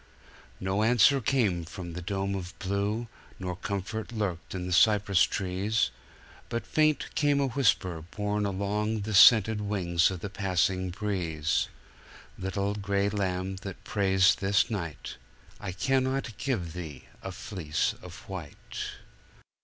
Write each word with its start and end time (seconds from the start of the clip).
"No 0.59 0.81
answer 0.81 1.21
came 1.21 1.63
from 1.63 1.93
the 1.93 2.01
dome 2.01 2.33
of 2.33 2.57
blue, 2.57 3.07
nor 3.37 3.55
comfort 3.55 4.11
lurked 4.11 4.55
in 4.55 4.65
the 4.65 4.73
cypress 4.73 5.21
trees; 5.21 5.91
But 6.49 6.65
faint 6.65 7.13
came 7.13 7.39
a 7.39 7.45
whisper 7.49 8.01
borne 8.09 8.43
along 8.47 8.95
on 8.95 9.01
the 9.01 9.13
scented 9.13 9.61
wings 9.61 10.09
of 10.09 10.21
the 10.21 10.29
passing 10.31 10.89
breeze:"Little 10.89 12.73
gray 12.73 13.09
lamb 13.09 13.57
that 13.57 13.83
prays 13.83 14.33
this 14.33 14.71
night,I 14.71 15.71
cannot 15.71 16.35
give 16.39 16.73
thee 16.73 17.05
a 17.21 17.31
fleece 17.31 17.93
of 18.01 18.27
white." 18.27 18.87